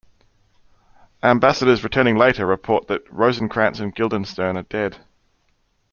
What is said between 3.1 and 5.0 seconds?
"Rosencrantz and Guildenstern are dead.